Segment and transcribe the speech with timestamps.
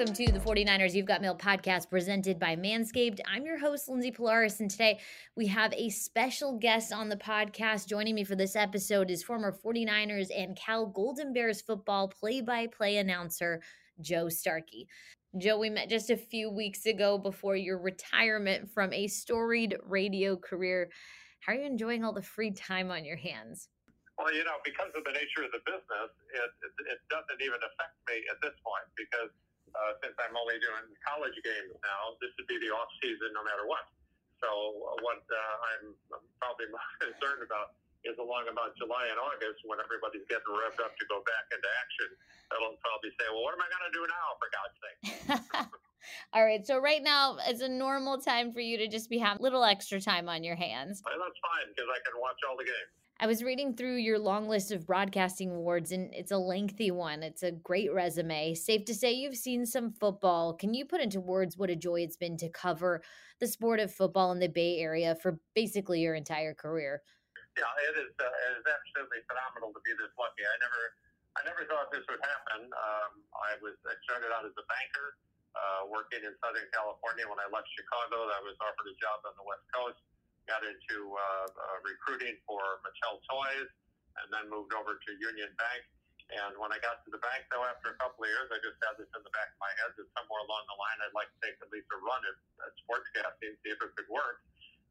[0.00, 3.20] Welcome to the 49ers You've Got Mail podcast presented by Manscaped.
[3.30, 4.98] I'm your host, Lindsay Polaris, and today
[5.36, 7.86] we have a special guest on the podcast.
[7.86, 12.66] Joining me for this episode is former 49ers and Cal Golden Bears football play by
[12.66, 13.60] play announcer,
[14.00, 14.88] Joe Starkey.
[15.36, 20.34] Joe, we met just a few weeks ago before your retirement from a storied radio
[20.34, 20.88] career.
[21.40, 23.68] How are you enjoying all the free time on your hands?
[24.16, 27.60] Well, you know, because of the nature of the business, it, it, it doesn't even
[27.60, 29.28] affect me at this point because
[29.74, 33.42] uh, since I'm only doing college games now, this would be the off season no
[33.42, 33.86] matter what.
[34.40, 35.84] So uh, what uh, I'm,
[36.40, 40.96] probably most concerned about is along about July and August when everybody's getting revved up
[40.96, 42.08] to go back into action.
[42.48, 44.98] They'll probably say, "Well, what am I going to do now, for God's sake?"
[46.32, 46.64] All right.
[46.64, 49.64] So right now, it's a normal time for you to just be having a little
[49.64, 51.02] extra time on your hands.
[51.04, 52.99] Well, that's fine because I can watch all the games.
[53.20, 57.20] I was reading through your long list of broadcasting awards, and it's a lengthy one.
[57.20, 58.56] It's a great resume.
[58.56, 60.56] Safe to say you've seen some football.
[60.56, 63.04] Can you put into words what a joy it's been to cover
[63.36, 67.04] the sport of football in the Bay Area for basically your entire career?
[67.60, 68.08] Yeah, it is.
[68.16, 70.40] Uh, it is absolutely phenomenal to be this lucky.
[70.40, 70.82] I never,
[71.36, 72.72] I never thought this would happen.
[72.72, 75.20] Um, I was I started out as a banker,
[75.60, 77.28] uh, working in Southern California.
[77.28, 80.00] When I left Chicago, I was offered a job on the West Coast
[80.48, 83.70] got into uh, uh, recruiting for Mattel Toys,
[84.20, 85.82] and then moved over to Union Bank.
[86.30, 88.78] And when I got to the bank, though, after a couple of years, I just
[88.86, 91.26] had this in the back of my head that somewhere along the line, I'd like
[91.26, 92.38] to take at least a run at,
[92.70, 94.38] at sportscasting, see if it could work.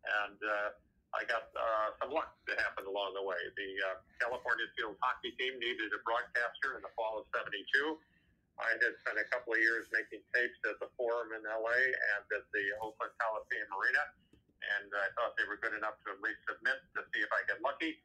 [0.03, 0.69] And uh,
[1.15, 3.39] I got uh, some luck that happened along the way.
[3.55, 7.55] The uh, California Seals hockey team needed a broadcaster in the fall of '72.
[8.59, 12.23] I had spent a couple of years making tapes at the Forum in LA and
[12.35, 14.03] at the Oakland Coliseum Arena
[14.59, 17.41] and I thought they were good enough to at least submit to see if I
[17.47, 17.99] get lucky.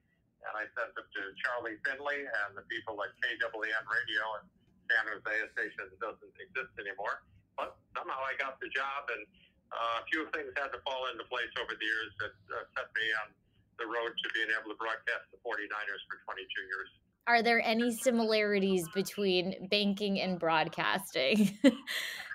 [0.45, 4.45] And I sent them to Charlie Finley and the people at KWN Radio and
[4.93, 7.25] San Jose, station that doesn't exist anymore.
[7.57, 9.25] But somehow I got the job, and
[9.73, 12.93] uh, a few things had to fall into place over the years that uh, set
[12.93, 13.33] me on
[13.81, 16.91] the road to being able to broadcast the 49ers for 22 years.
[17.27, 21.57] Are there any similarities between banking and broadcasting?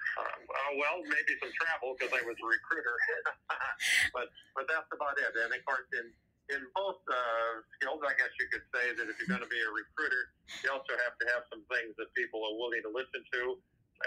[0.70, 2.94] Uh, well, maybe some travel because I was a recruiter,
[4.16, 5.34] but but that's about it.
[5.34, 6.14] And of course, in
[6.54, 9.62] in both uh, skills, I guess you could say that if you're going to be
[9.62, 13.22] a recruiter, you also have to have some things that people are willing to listen
[13.22, 13.42] to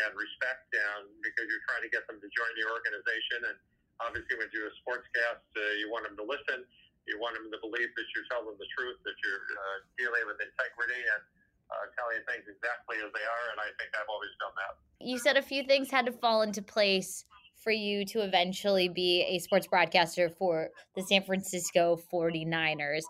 [0.06, 3.42] and respect, and because you're trying to get them to join your organization.
[3.50, 3.56] And
[3.98, 6.62] obviously, when you do a sportscast, uh, you want them to listen.
[7.10, 10.38] You want them to believe that you're telling the truth, that you're uh, dealing with
[10.38, 11.22] integrity, and
[11.72, 14.72] uh, telling things exactly as they are, and I think I've always done that.
[15.00, 17.24] You said a few things had to fall into place
[17.56, 23.02] for you to eventually be a sports broadcaster for the San Francisco 49ers.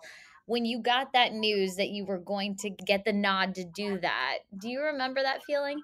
[0.45, 3.99] When you got that news that you were going to get the nod to do
[3.99, 5.81] that, do you remember that feeling?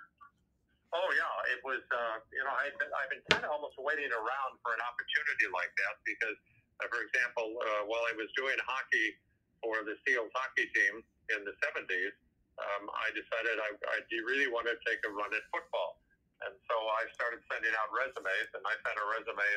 [0.90, 1.86] Oh yeah, it was.
[1.94, 5.46] Uh, you know, I've been, I've been kind of almost waiting around for an opportunity
[5.54, 6.38] like that because,
[6.82, 9.14] uh, for example, uh, while I was doing hockey
[9.62, 11.06] for the Seals hockey team
[11.38, 12.14] in the '70s,
[12.60, 13.98] um, I decided I, I
[14.28, 16.00] really want to take a run at football.
[16.44, 19.50] And so I started sending out resumes, and I sent a resume,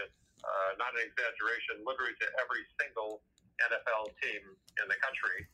[0.42, 3.22] uh, not an exaggeration, literally to every single
[3.62, 4.42] NFL team
[4.82, 5.46] in the country.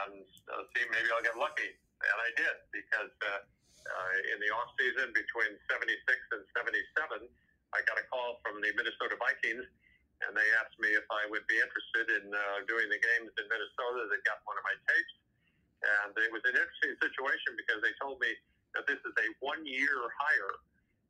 [0.00, 1.68] And uh, see, maybe I'll get lucky.
[2.00, 5.92] And I did, because uh, uh, in the off season between 76
[6.32, 7.28] and 77,
[7.76, 9.68] I got a call from the Minnesota Vikings,
[10.24, 13.44] and they asked me if I would be interested in uh, doing the games in
[13.44, 14.08] Minnesota.
[14.08, 15.23] They got one of my tapes
[15.84, 18.30] and it was an interesting situation because they told me
[18.74, 20.54] that this is a one year hire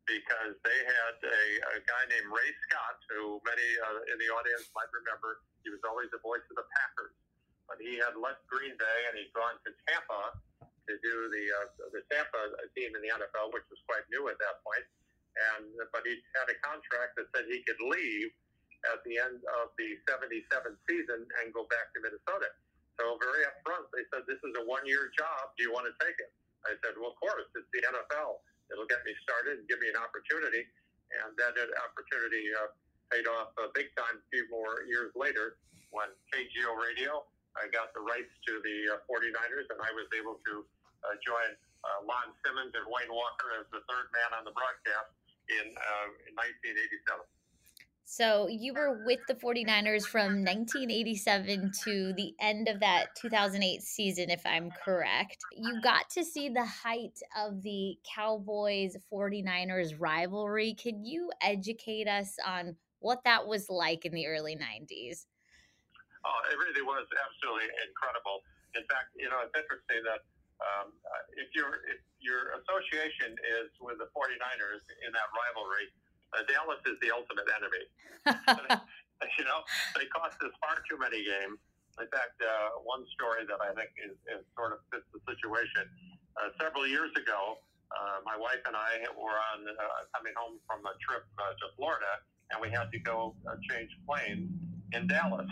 [0.05, 4.69] because they had a, a guy named Ray Scott, who many uh, in the audience
[4.77, 5.41] might remember.
[5.65, 7.17] He was always the voice of the Packers,
[7.65, 11.67] but he had left Green Bay and he'd gone to Tampa to do the uh,
[11.97, 12.41] the Tampa
[12.77, 14.85] team in the NFL, which was quite new at that point.
[15.57, 18.31] And but he had a contract that said he could leave
[18.93, 20.45] at the end of the 77
[20.85, 22.53] season and go back to Minnesota.
[23.01, 25.55] So very upfront, they said, "This is a one-year job.
[25.59, 26.31] Do you want to take it?"
[26.65, 27.47] I said, "Well, of course.
[27.55, 28.43] It's the NFL.
[28.71, 30.67] It'll get me started and give me an opportunity."
[31.23, 32.71] And that opportunity uh,
[33.11, 34.19] paid off uh, big time.
[34.19, 35.59] A few more years later,
[35.91, 37.23] when KGO Radio,
[37.55, 40.55] I got the rights to the uh, 49ers, and I was able to
[41.07, 41.55] uh, join
[41.85, 45.13] uh, Lon Simmons and Wayne Walker as the third man on the broadcast
[45.53, 47.34] in, uh, in 1987.
[48.05, 54.31] So you were with the 49ers from 1987 to the end of that 2008 season,
[54.31, 55.39] if I'm correct.
[55.51, 60.75] You got to see the height of the Cowboys 49ers rivalry.
[60.75, 65.27] Can you educate us on what that was like in the early 90s?
[66.25, 68.41] Oh, it really was absolutely incredible.
[68.77, 70.25] In fact, you know, it's interesting that
[70.63, 70.93] um,
[71.37, 75.91] if your if your association is with the 49ers in that rivalry,
[76.35, 77.85] uh, Dallas is the ultimate enemy.
[79.39, 79.63] you know,
[79.95, 81.59] they cost us far too many games.
[82.03, 85.87] In fact, uh, one story that I think is, is sort of fits the situation.
[86.35, 87.63] Uh, several years ago,
[87.95, 91.71] uh, my wife and I were on uh, coming home from a trip uh, to
[91.79, 92.19] Florida,
[92.51, 94.51] and we had to go uh, change planes
[94.91, 95.47] in Dallas.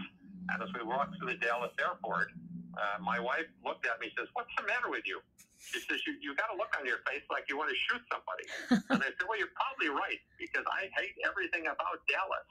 [0.51, 2.35] And as we walked through the Dallas airport,
[2.75, 5.23] uh, my wife looked at me and says, "What's the matter with you?"
[5.63, 8.03] She says, "You you got a look on your face like you want to shoot
[8.11, 8.47] somebody."
[8.91, 12.49] and I said, "Well, you're probably right because I hate everything about Dallas."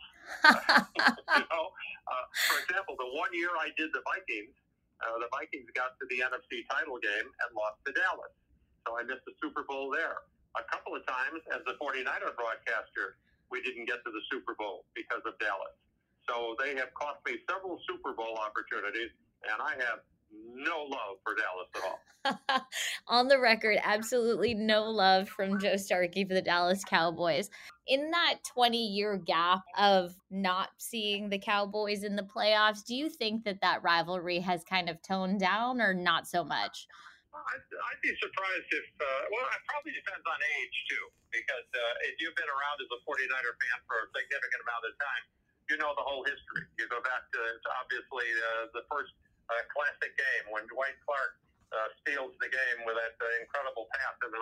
[1.38, 1.66] you know,
[2.08, 4.56] uh, for example, the one year I did the Vikings,
[5.04, 8.32] uh, the Vikings got to the NFC title game and lost to Dallas,
[8.88, 10.24] so I missed the Super Bowl there.
[10.56, 13.20] A couple of times as the 49er broadcaster,
[13.52, 15.76] we didn't get to the Super Bowl because of Dallas.
[16.28, 19.12] So they have cost me several Super Bowl opportunities,
[19.48, 22.00] and I have no love for Dallas at all.
[23.08, 27.50] On the record, absolutely no love from Joe Starkey for the Dallas Cowboys.
[27.88, 33.10] In that 20 year gap of not seeing the Cowboys in the playoffs, do you
[33.10, 36.88] think that that rivalry has kind of toned down or not so much?
[37.34, 42.08] I'd, I'd be surprised if, uh, well, it probably depends on age too, because uh,
[42.12, 45.24] if you've been around as a 49er fan for a significant amount of time,
[45.72, 46.68] you know the whole history.
[46.76, 49.16] You go back to, to obviously uh, the first
[49.50, 51.42] uh, classic game when Dwight Clark
[51.72, 54.42] uh, steals the game with that uh, incredible pass in the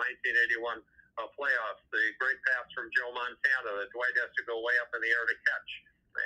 [0.60, 0.82] 1981
[1.16, 1.82] uh, playoffs.
[1.94, 5.10] The great pass from Joe Montana that Dwight has to go way up in the
[5.10, 5.70] air to catch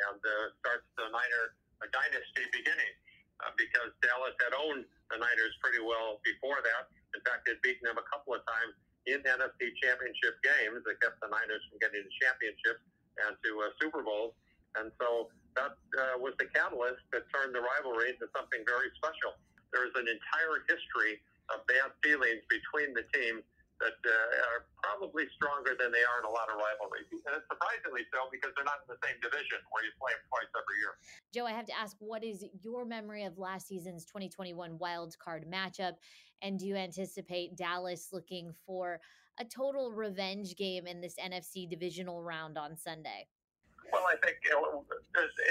[0.08, 0.32] and uh,
[0.64, 1.44] starts the Niner
[1.84, 2.94] uh, dynasty beginning
[3.44, 6.88] uh, because Dallas had owned the Niners pretty well before that.
[7.12, 8.74] In fact, they'd beaten them a couple of times
[9.04, 12.82] in NFC championship games that kept the Niners from getting to championships
[13.20, 14.32] and to uh, Super Bowls.
[14.80, 19.38] And so that uh, was the catalyst that turned the rivalry into something very special.
[19.70, 23.42] There is an entire history of bad feelings between the teams
[23.82, 27.10] that uh, are probably stronger than they are in a lot of rivalries.
[27.10, 30.22] And it's surprisingly so because they're not in the same division where you play them
[30.30, 30.94] twice every year.
[31.34, 35.44] Joe, I have to ask, what is your memory of last season's 2021 wild card
[35.50, 35.98] matchup?
[36.40, 39.00] And do you anticipate Dallas looking for
[39.40, 43.26] a total revenge game in this NFC divisional round on Sunday?
[43.94, 44.43] Well, I think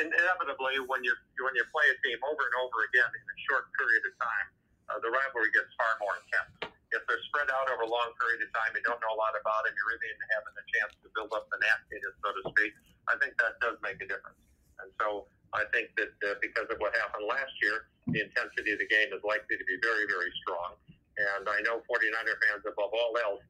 [0.04, 3.72] inevitably when you when you play a team over and over again in a short
[3.80, 4.48] period of time,
[4.92, 6.76] uh, the rivalry gets far more intense.
[6.92, 9.32] If they're spread out over a long period of time, you don't know a lot
[9.40, 9.72] about them.
[9.72, 12.76] You really isn't having a chance to build up the nastiness, so to speak.
[13.08, 14.38] I think that does make a difference.
[14.84, 15.26] And so
[15.56, 19.10] I think that uh, because of what happened last year, the intensity of the game
[19.16, 20.76] is likely to be very, very strong.
[21.16, 23.44] And I know 49er fans above all else,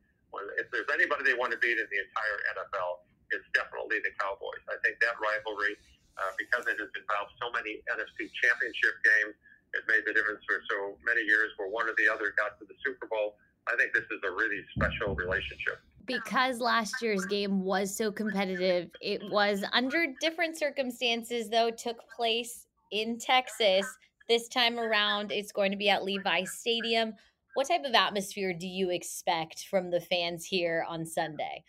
[0.62, 4.62] if there's anybody they want to beat in the entire NFL, it's definitely the Cowboys.
[4.70, 5.76] I think that rivalry,
[6.22, 9.36] uh, because it has involved so many NFC championship games,
[9.74, 12.66] it made the difference for so many years where one or the other got to
[12.70, 13.36] the Super Bowl.
[13.68, 15.82] I think this is a really special relationship.
[16.06, 22.68] Because last year's game was so competitive, it was under different circumstances, though, took place
[22.92, 23.88] in Texas.
[24.28, 27.14] This time around, it's going to be at Levi Stadium.
[27.56, 31.64] What type of atmosphere do you expect from the fans here on Sunday?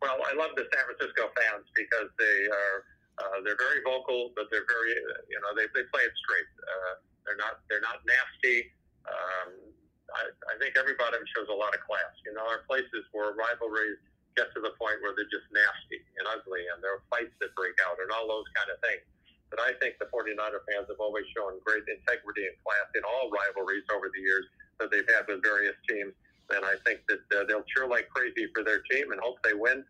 [0.00, 2.76] Well, I love the San Francisco fans because they are
[3.20, 4.96] uh, they're very vocal, but they're very
[5.28, 6.50] you know they, they play it straight.
[6.56, 6.92] Uh,
[7.28, 8.72] they're not they're not nasty.
[9.04, 9.76] Um,
[10.10, 12.16] I, I think everybody shows a lot of class.
[12.24, 14.00] You know, there are places where rivalries
[14.40, 17.52] get to the point where they're just nasty and ugly, and there are fights that
[17.52, 19.04] break out and all those kind of things.
[19.52, 23.28] But I think the 49er fans have always shown great integrity and class in all
[23.28, 24.46] rivalries over the years
[24.78, 26.14] that they've had with various teams
[26.50, 29.54] and I think that uh, they'll cheer like crazy for their team and hope they
[29.54, 29.84] win.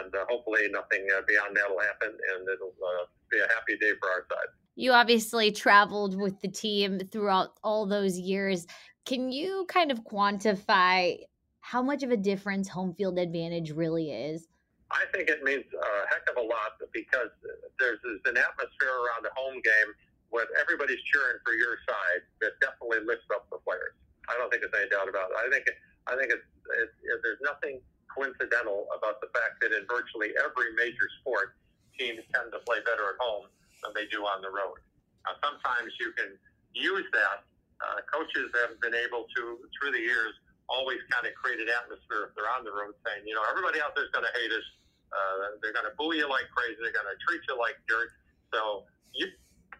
[0.00, 3.76] And uh, hopefully, nothing uh, beyond that will happen, and it'll uh, be a happy
[3.76, 4.48] day for our side.
[4.76, 8.66] You obviously traveled with the team throughout all those years.
[9.04, 11.18] Can you kind of quantify
[11.60, 14.48] how much of a difference home field advantage really is?
[14.90, 17.32] I think it means a heck of a lot because
[17.78, 19.90] there's, there's an atmosphere around the home game
[20.30, 23.94] where everybody's cheering for your side that definitely lifts up the players.
[24.28, 25.36] I don't think there's any doubt about it.
[25.38, 25.68] I think
[26.06, 26.48] I think it's,
[26.84, 27.80] it's, it, there's nothing
[28.14, 31.58] coincidental about the fact that in virtually every major sport,
[31.98, 33.50] teams tend to play better at home
[33.82, 34.78] than they do on the road.
[35.26, 36.38] Now, sometimes you can
[36.72, 37.42] use that.
[37.82, 39.42] Uh, coaches have been able to,
[39.76, 40.32] through the years,
[40.70, 43.82] always kind of create an atmosphere if they're on the road, saying, you know, everybody
[43.82, 44.66] out there's going to hate us.
[45.12, 46.78] Uh, they're going to boo you like crazy.
[46.80, 48.10] They're going to treat you like dirt.
[48.50, 49.30] So you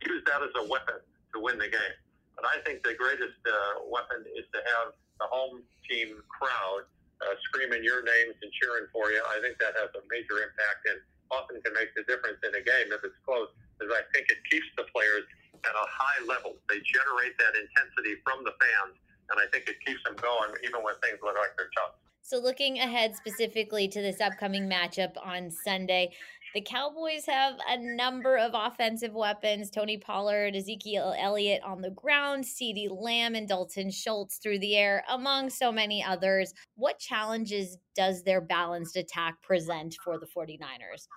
[0.06, 1.00] use that as a weapon
[1.34, 1.96] to win the game.
[2.36, 6.86] But I think the greatest uh, weapon is to have the home team crowd
[7.22, 9.22] uh, screaming your names and cheering for you.
[9.30, 10.98] I think that has a major impact and
[11.30, 14.40] often can make the difference in a game if it's close, because I think it
[14.50, 15.24] keeps the players
[15.64, 16.58] at a high level.
[16.68, 18.98] They generate that intensity from the fans
[19.30, 21.96] and I think it keeps them going even when things look like they're tough.
[22.22, 26.12] So, looking ahead specifically to this upcoming matchup on Sunday,
[26.54, 32.44] the Cowboys have a number of offensive weapons Tony Pollard, Ezekiel Elliott on the ground,
[32.44, 36.54] CeeDee Lamb, and Dalton Schultz through the air, among so many others.
[36.76, 41.10] What challenges does their balanced attack present for the 49ers?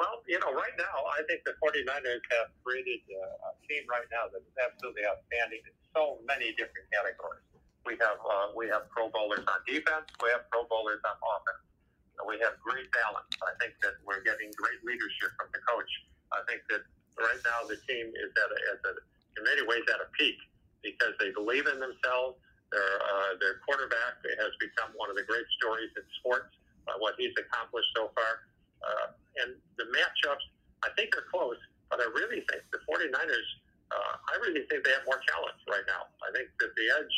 [0.00, 4.26] Well, you know, right now, I think the 49ers have created a team right now
[4.34, 7.46] that is absolutely outstanding in so many different categories.
[7.86, 10.06] We have uh, we have Pro Bowlers on defense.
[10.22, 11.71] We have Pro Bowlers on offense.
[12.26, 13.30] We have great balance.
[13.42, 15.90] I think that we're getting great leadership from the coach.
[16.32, 16.82] I think that
[17.18, 18.92] right now the team is at a, at a
[19.36, 20.36] in many ways at a peak
[20.84, 22.38] because they believe in themselves.
[22.72, 26.48] Their uh, their quarterback has become one of the great stories in sports.
[26.88, 28.32] Uh, what he's accomplished so far,
[28.82, 29.06] uh,
[29.44, 30.42] and the matchups
[30.82, 33.50] I think are close, but I really think the 49ers.
[33.92, 36.08] Uh, I really think they have more talent right now.
[36.24, 37.16] I think that the edge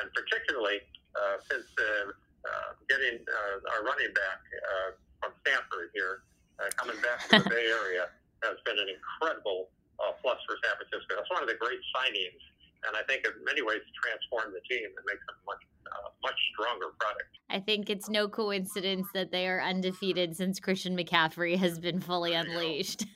[0.00, 0.80] and particularly
[1.14, 2.10] uh, since uh,
[2.44, 4.88] uh, getting uh, our running back uh,
[5.20, 6.24] from Stanford here,
[6.60, 8.12] uh, coming back to the Bay Area,
[8.44, 11.16] has been an incredible uh, plus for San Francisco.
[11.16, 12.40] That's one of the great signings,
[12.84, 16.38] and I think in many ways transformed the team and makes them much uh, much
[16.52, 17.30] stronger product.
[17.50, 22.34] I think it's no coincidence that they are undefeated since Christian McCaffrey has been fully
[22.34, 23.06] unleashed.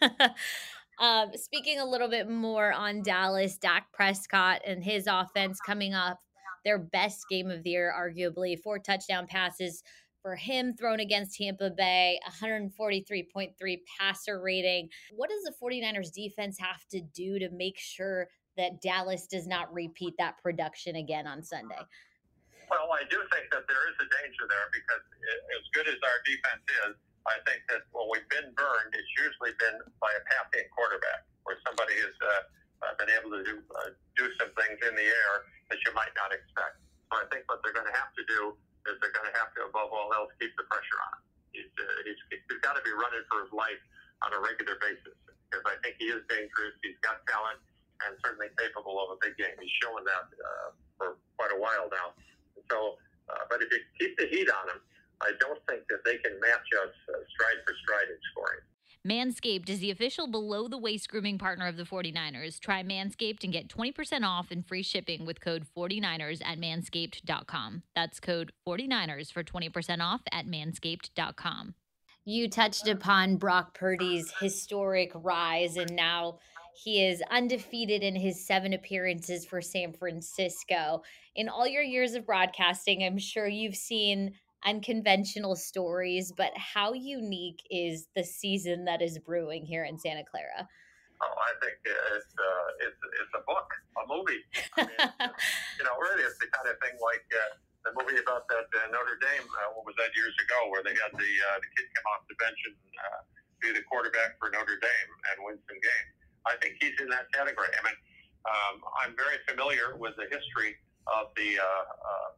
[1.00, 6.18] um, speaking a little bit more on Dallas, Dak Prescott and his offense coming up
[6.68, 8.60] their best game of the year, arguably.
[8.60, 9.82] Four touchdown passes
[10.20, 13.54] for him thrown against Tampa Bay, 143.3
[13.98, 14.90] passer rating.
[15.16, 19.72] What does the 49ers defense have to do to make sure that Dallas does not
[19.72, 21.80] repeat that production again on Sunday?
[22.68, 25.04] Well, I do think that there is a danger there because
[25.56, 29.56] as good as our defense is, I think that when we've been burned, it's usually
[29.56, 32.28] been by a passing quarterback where somebody has uh,
[32.84, 36.12] uh, been able to do, uh, do some things in the air that you might
[36.16, 36.80] not expect.
[37.08, 38.56] So I think what they're going to have to do
[38.88, 41.16] is they're going to have to, above all else, keep the pressure on.
[41.52, 43.80] He's, uh, he's, he's got to be running for his life
[44.24, 45.16] on a regular basis
[45.48, 46.76] because I think he is dangerous.
[46.84, 47.60] He's got talent
[48.04, 49.56] and certainly capable of a big game.
[49.58, 50.68] He's showing that uh,
[51.00, 51.08] for
[51.40, 52.14] quite a while now.
[52.68, 53.00] So,
[53.32, 54.80] uh, but if you keep the heat on him,
[55.24, 58.62] I don't think that they can match us uh, stride for stride in scoring.
[59.06, 62.58] Manscaped is the official below the waist grooming partner of the 49ers.
[62.58, 67.82] Try Manscaped and get 20% off and free shipping with code 49ers at manscaped.com.
[67.94, 71.74] That's code 49ers for 20% off at manscaped.com.
[72.24, 76.40] You touched upon Brock Purdy's historic rise, and now
[76.84, 81.02] he is undefeated in his seven appearances for San Francisco.
[81.34, 84.34] In all your years of broadcasting, I'm sure you've seen
[84.64, 90.68] unconventional stories, but how unique is the season that is brewing here in Santa Clara?
[91.18, 93.66] Oh, I think it's uh, it's it's a book,
[93.98, 94.42] a movie.
[94.78, 95.34] I mean,
[95.78, 98.86] you know, really, it's the kind of thing like uh, the movie about that uh,
[98.94, 99.46] Notre Dame.
[99.50, 102.22] Uh, what was that years ago, where they had the uh, the kid come off
[102.30, 103.20] the bench and uh,
[103.58, 106.10] be the quarterback for Notre Dame and win some games.
[106.46, 107.68] I think he's in that category.
[107.74, 107.98] I mean,
[108.46, 110.78] um, I'm very familiar with the history
[111.10, 112.28] of the uh, uh,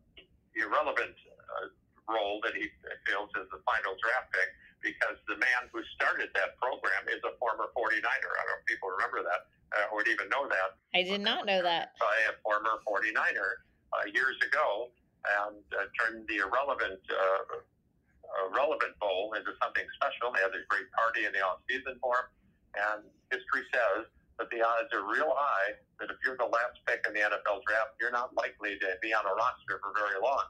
[0.56, 1.68] irrelevant uh,
[2.10, 2.66] role that he
[3.06, 4.50] feels is the final draft pick
[4.82, 8.02] because the man who started that program is a former 49er.
[8.02, 10.76] I don't know if people remember that uh, or even know that.
[10.96, 11.94] I did not know that.
[12.00, 13.62] By a former 49er
[13.92, 14.90] uh, years ago
[15.20, 17.60] and uh, turned the irrelevant uh,
[18.54, 20.32] relevant bowl into something special.
[20.32, 22.28] They had a great party in the off season for him.
[22.78, 23.00] And
[23.34, 24.06] history says
[24.38, 27.60] that the odds are real high that if you're the last pick in the NFL
[27.66, 30.46] draft, you're not likely to be on a roster for very long.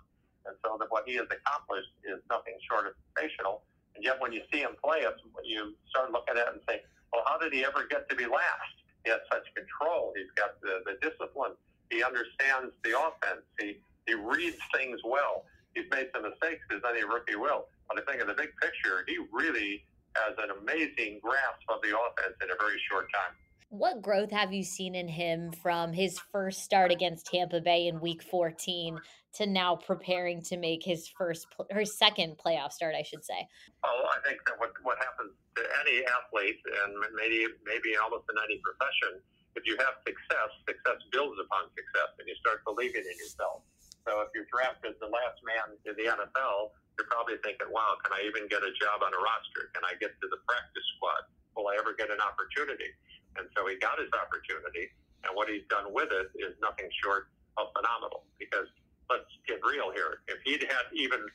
[0.47, 3.62] And so that what he has accomplished is nothing short of sensational.
[3.94, 5.04] And yet when you see him play,
[5.44, 6.82] you start looking at it and say,
[7.12, 8.75] well, how did he ever get to be last?
[9.04, 10.12] He has such control.
[10.16, 11.52] He's got the, the discipline.
[11.90, 13.42] He understands the offense.
[13.59, 15.44] He, he reads things well.
[15.75, 17.66] He's made some mistakes as any rookie will.
[17.88, 19.85] But I think in the big picture, he really
[20.16, 23.35] has an amazing grasp of the offense in a very short time.
[23.70, 28.00] What growth have you seen in him from his first start against Tampa Bay in
[28.00, 28.99] Week 14
[29.35, 33.47] to now preparing to make his first or second playoff start, I should say?
[33.83, 38.37] Well, I think that what what happens to any athlete, and maybe maybe almost in
[38.43, 39.23] any profession,
[39.55, 43.63] if you have success, success builds upon success, and you start believing in yourself.
[44.09, 48.01] So if you're drafted as the last man in the NFL, you're probably thinking, "Wow,
[48.03, 49.71] can I even get a job on a roster?
[49.75, 51.29] Can I get to the practice squad?
[51.55, 52.91] Will I ever get an opportunity?"
[53.37, 54.91] And so he got his opportunity,
[55.23, 58.27] and what he's done with it is nothing short of phenomenal.
[58.39, 58.67] Because
[59.11, 60.23] let's get real here.
[60.31, 61.26] If he'd had even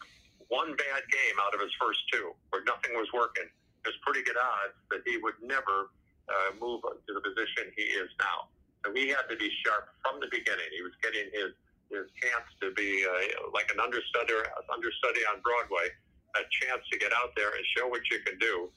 [0.47, 3.45] one bad game out of his first two, where nothing was working,
[3.83, 5.91] there's pretty good odds that he would never
[6.31, 8.49] uh, move to the position he is now.
[8.81, 10.69] So he had to be sharp from the beginning.
[10.73, 11.53] He was getting his
[11.93, 14.33] this chance to be uh, like an understudy,
[14.73, 15.93] understudy on Broadway,
[16.33, 18.73] a chance to get out there and show what you can do.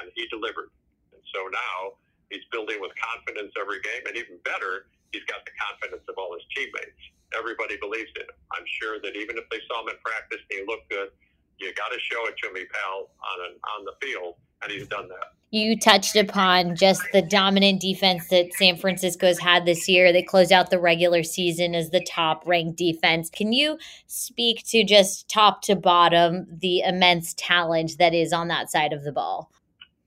[0.00, 0.72] And he delivered.
[1.12, 2.00] And so now
[2.32, 4.08] he's building with confidence every game.
[4.08, 7.02] And even better, he's got the confidence of all his teammates.
[7.34, 8.38] Everybody believes in him.
[8.52, 11.10] I'm sure that even if they saw him in practice and he looked good,
[11.58, 14.86] you got to show it to me, pal, on an, on the field, and he's
[14.88, 15.32] done that.
[15.50, 20.12] You touched upon just the dominant defense that San Francisco's had this year.
[20.12, 23.30] They closed out the regular season as the top ranked defense.
[23.30, 28.70] Can you speak to just top to bottom the immense talent that is on that
[28.70, 29.50] side of the ball?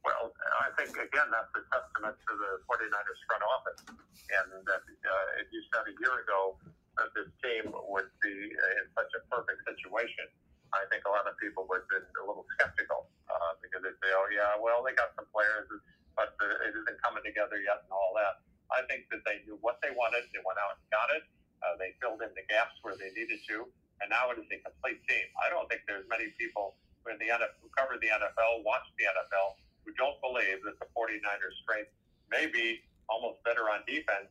[0.04, 3.82] Well, I think, again, that's a testament to the 49ers front office.
[3.88, 6.58] And that, uh, you said a year ago
[7.00, 10.28] that this team would be in such a perfect situation
[10.74, 13.94] I think a lot of people would have been a little skeptical uh, because they
[14.06, 15.66] say, oh, yeah, well, they got some players,
[16.14, 18.46] but uh, it isn't coming together yet and all that.
[18.70, 20.30] I think that they knew what they wanted.
[20.30, 21.26] They went out and got it.
[21.66, 23.66] Uh, they filled in the gaps where they needed to.
[24.00, 25.26] And now it is a complete team.
[25.42, 26.78] I don't think there's many people
[27.10, 30.88] in the NFL, who cover the NFL, watch the NFL, who don't believe that the
[30.94, 31.90] 49ers' strength
[32.30, 34.30] may be almost better on defense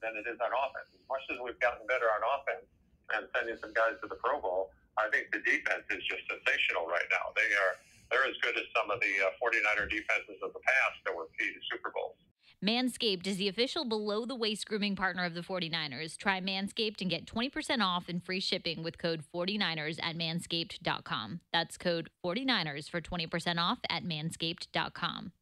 [0.00, 0.90] than it is on offense.
[0.94, 2.66] As much as we've gotten better on offense
[3.14, 6.90] and sending some guys to the Pro Bowl, I think the defense is just sensational
[6.90, 7.30] right now.
[7.34, 7.78] They are
[8.10, 11.28] they're as good as some of the uh, 49er defenses of the past that were
[11.38, 12.16] key to Super Bowls.
[12.64, 16.16] Manscaped is the official below the waist grooming partner of the 49ers.
[16.16, 21.40] Try Manscaped and get 20% off and free shipping with code 49ers at manscaped.com.
[21.52, 25.32] That's code 49ers for 20% off at manscaped.com.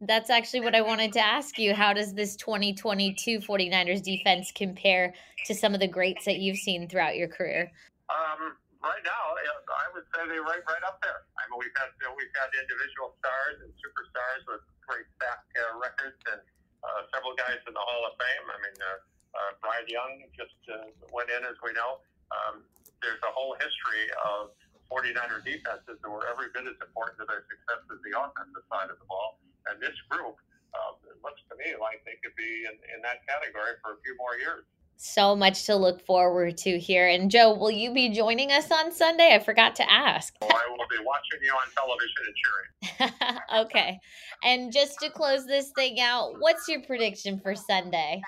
[0.00, 1.72] That's actually what I wanted to ask you.
[1.72, 5.14] How does this 2022 49ers defense compare
[5.48, 7.72] to some of the greats that you've seen throughout your career?
[8.12, 11.24] Um, right now, I would say they're right right up there.
[11.40, 16.20] I mean, we've had we've had individual stars and superstars with great back uh, records,
[16.28, 16.44] and
[16.84, 18.46] uh, several guys in the Hall of Fame.
[18.52, 19.00] I mean, uh,
[19.32, 22.04] uh, Bryant Young just uh, went in, as we know.
[22.28, 22.68] Um,
[23.00, 24.52] there's a whole history of
[24.92, 28.92] 49er defenses that were every bit as important to their success as the offensive side
[28.92, 29.40] of the ball.
[29.70, 30.36] And this group,
[30.74, 30.92] uh,
[31.24, 34.38] looks to me like they could be in, in that category for a few more
[34.38, 34.62] years
[34.96, 37.08] so much to look forward to here.
[37.08, 39.34] And Joe, will you be joining us on Sunday?
[39.34, 40.34] I forgot to ask.
[40.40, 43.40] Oh, I will be watching you on television and cheering.
[43.66, 44.00] okay.
[44.42, 48.22] And just to close this thing out, what's your prediction for Sunday?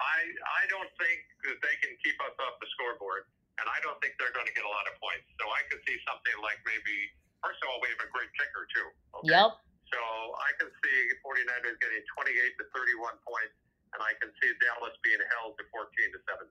[0.00, 3.28] I I don't think that they can keep us off the scoreboard,
[3.60, 5.28] and I don't think they're going to get a lot of points.
[5.40, 6.96] So I could see something like maybe
[7.44, 8.88] first of all, we have a great kicker too.
[9.20, 9.36] Okay?
[9.36, 9.50] Yep.
[9.90, 10.00] So
[10.38, 13.56] I can see 49ers getting 28 to 31 points
[13.94, 16.46] and I can see Dallas being held to 14 to 17.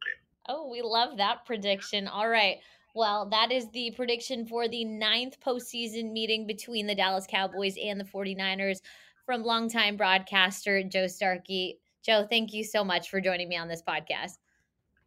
[0.51, 2.07] Oh, we love that prediction.
[2.07, 2.57] All right.
[2.95, 7.99] Well, that is the prediction for the ninth postseason meeting between the Dallas Cowboys and
[7.99, 8.81] the 49ers
[9.25, 11.79] from longtime broadcaster Joe Starkey.
[12.03, 14.41] Joe, thank you so much for joining me on this podcast.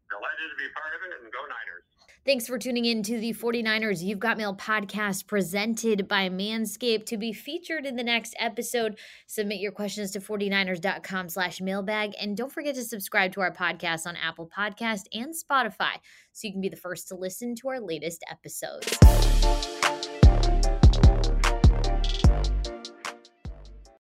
[0.08, 1.91] Delighted to be part of it and go Niners.
[2.24, 7.16] Thanks for tuning in to the 49ers You've Got Mail podcast presented by Manscaped to
[7.16, 8.96] be featured in the next episode.
[9.26, 12.12] Submit your questions to 49ers.com slash mailbag.
[12.20, 15.94] And don't forget to subscribe to our podcast on Apple Podcast and Spotify
[16.30, 20.11] so you can be the first to listen to our latest episodes.